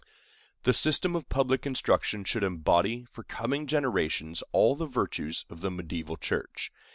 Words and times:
The 0.63 0.73
system 0.73 1.15
of 1.15 1.29
public 1.29 1.63
instruction 1.67 2.23
should 2.23 2.43
embody 2.43 3.05
for 3.11 3.21
coming 3.21 3.67
generations 3.67 4.41
all 4.51 4.75
the 4.75 4.87
virtues 4.87 5.45
of 5.47 5.61
the 5.61 5.69
mediæval 5.69 6.19
church. 6.19 6.71